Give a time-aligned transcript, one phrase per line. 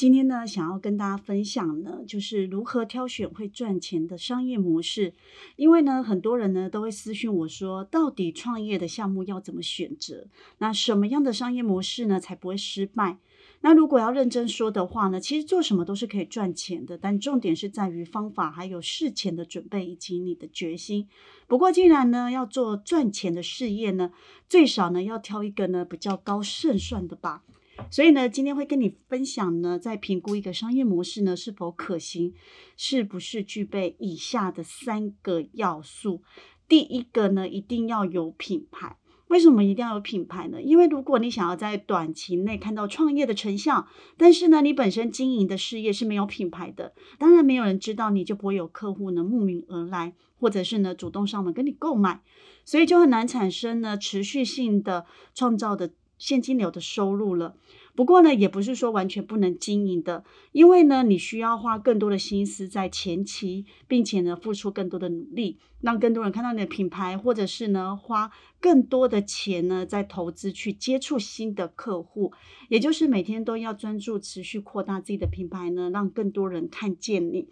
[0.00, 5.12] 今天呢，想要跟大家分享呢，就是如何挑选会赚钱的商业模式。
[5.56, 10.26] 因为呢，很多人呢都会私讯我说，到底创业的项目要怎么选择？
[10.56, 13.18] 那什么样的商业模式呢才不会失败？
[13.60, 21.06] 那如果要认真说的话呢，其实做什么都是可以赚钱的，但重点是在于方法，还有事前的准备以及你的决心。
[21.46, 24.12] 不过，既然呢要做赚钱的事业呢，
[24.48, 27.42] 最少呢要挑一个呢比较高胜算的吧。
[27.90, 32.34] 所以呢，今天会跟你分享呢，在评估一个商业模式呢是否可行，
[32.76, 36.22] 是不是具备以下的三个要素。
[36.68, 38.96] 第一个呢，一定要有品牌。
[39.26, 40.60] 为什么一定要有品牌呢？
[40.60, 43.86] 因为如果你想要在短期内看到创业的成效，
[44.16, 52.22] 但是呢，你本身经营的事业是没有品牌的，当然没有人知道，你就不会有客户呢慕名而来，或者是呢主动上门跟你购买，
[52.64, 55.92] 所以就很难产生呢持续性的创造的。
[56.20, 57.56] 现金流的收入了，
[57.96, 72.32] 不过呢，也不是说完全不能经营的，因为呢，你需要花更多的心思在前期，并且呢，付出更多的努力，让更多人看到你的品牌，或者是呢，花更多的钱呢，在投资去接触新的客户，
[72.68, 77.48] 也就是每天都要专注持续扩大自己的品牌呢，让更多人看见你。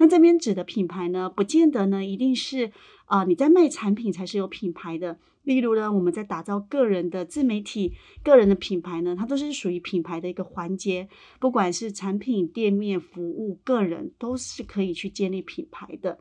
[0.00, 2.72] 那这边指的品牌呢，不见得呢，一定是
[3.04, 5.18] 啊，你在卖产品才是有品牌的。
[5.42, 7.92] 例如呢，我们在打造个人的自媒体、
[8.24, 11.06] 个人的品牌呢，它都是属于品牌的一个环节。
[11.38, 16.18] 不管是产品、店面、服务、个人，都是可以去建立品牌的。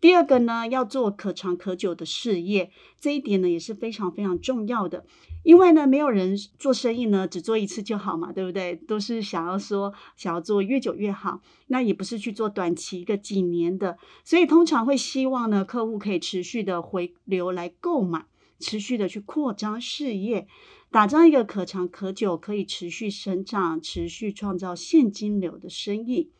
[0.00, 2.70] 第二个呢，要做可长可久的事业，
[3.00, 5.04] 这一点呢也是非常非常重要的。
[5.42, 8.76] 因为呢，没有人做生意呢只做一次就好嘛，对不对？
[8.76, 18.26] 都是想要说想要做越久越好，那也不是去做短期一个几年的，所以通常会希望呢客户可以持续的回流来购买，
[18.60, 20.46] 持续的去扩张事业，
[20.92, 26.30] 打造一个可长可久、可以持续生长、持续创造现金流的生意。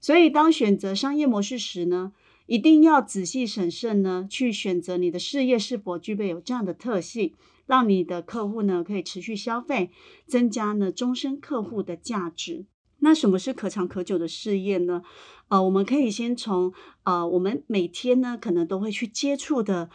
[0.00, 2.12] 所以当选择商业模式时呢？
[2.50, 7.32] 一定要仔细审慎呢，去选择你的事业是否具备有这样的特性，
[7.64, 9.92] 让你的客户呢可以持续消费，
[10.26, 12.66] 增加呢终身客户的价值。
[12.98, 15.02] 那什么是可长可久的事业呢？
[15.46, 16.72] 呃，我们可以先从
[17.04, 19.88] 呃我们每天呢可能都会去接触的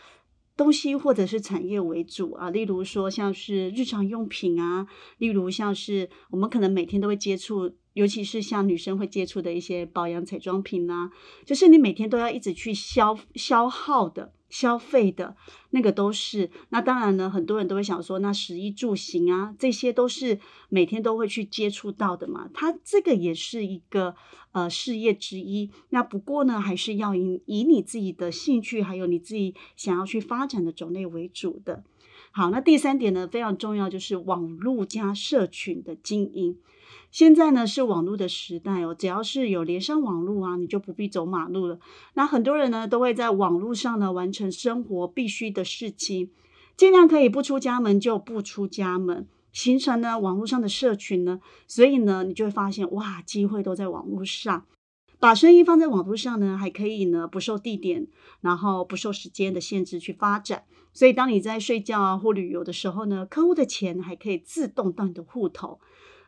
[0.57, 7.73] 东西或者是产业为主啊，例如说像是日常用品啊，例如像是我们可能每天都会接触。
[7.95, 11.09] 尤其是像女生会接触的一些保养彩妆品呐，
[11.45, 15.35] 就是你每天都要一直去消消耗的、消费的
[15.71, 16.49] 那个都是。
[16.69, 20.39] 那当然呢，很多人都会想说，那食衣住行啊，这些都是
[20.69, 22.49] 每天都会去接触到的嘛。
[22.53, 24.15] 它这个也是一个
[24.53, 25.69] 呃事业之一。
[25.89, 31.83] 那不过呢，还是要以以你自己的兴趣，还有你自己想要去发展的种类为主的。
[32.31, 36.57] 好，那第三点呢，非常重要，就是网络加社群的经营。
[37.11, 41.79] 现在呢是网络的时代哦，只要是有连上网络啊，你就不必走马路了。
[42.13, 46.31] 那很多人呢都会在网络上呢完成生活必须的事情，
[46.75, 51.39] 尽量可以不出家门就不出家门，形成呢网络上的社群呢。
[51.67, 54.65] 所以呢，你就会发现哇，机会都在网络上。
[55.17, 58.05] 把生意放在网络上呢，还可以呢不受地点，
[58.41, 60.65] 然后不受时间的限制去发展。
[60.91, 65.79] 所以当你在睡觉啊或旅游的时候呢，客户的钱还可以自动到你的户头。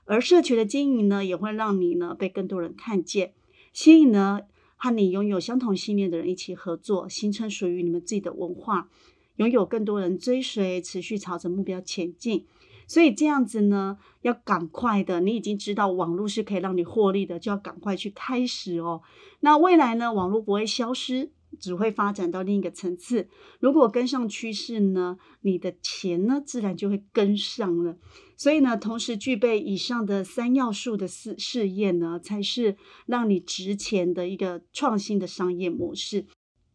[0.08, 3.34] 而社群的经营呢，也会让你呢被更多人看见，
[3.74, 4.42] 吸引呢
[4.76, 8.90] 和你拥有相同信念的人一起合作，形成属于你们自己的文化，
[9.36, 12.46] 拥有更多人追随，持续朝着目标前进。
[12.88, 19.02] 所以这样子呢，要赶快的，你已经知道网络是可以让你获利的，就要赶快去开始哦。
[19.42, 21.32] 那未来呢，网络不会消失。
[21.60, 23.28] 只会发展到另一个层次。
[23.60, 27.98] 如果跟上趋势呢，你的钱呢自然就会跟上了。
[28.36, 36.26] 所以呢，同时具备以上的三要素的试试验呢，才是让你值钱的一个创新的商业模式。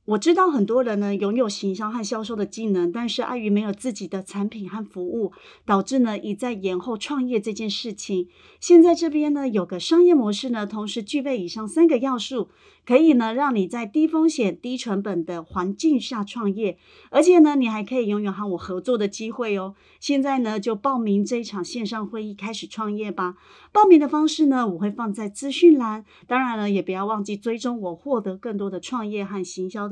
[0.04, 5.31] 我知道很多人呢拥有行销和销售的技能，但是碍于没有自己的产品和服务，
[5.64, 8.26] 导致呢一再延后创业这件事情。
[8.58, 12.49] 现在这边呢有个商业模式呢，同时具备以上三个要素，
[12.84, 16.78] 可以呢让你在低风险、低成本的环境下创业，
[17.10, 19.76] 而且呢你还可以拥有和我合作的机会哦。
[20.00, 23.37] 现在呢就报名这一场线上会议，开始创业吧。
[23.70, 29.92] 报名的方式呢我会放在资讯栏，当然了也不要忘记追踪我，获得更多的创业和行销。